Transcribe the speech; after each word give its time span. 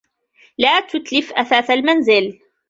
لَا 0.57 0.79
تُتْلِفْ 0.79 1.31
أثَاثَ 1.33 1.71
الْمَنْزِلِ. 1.71 2.39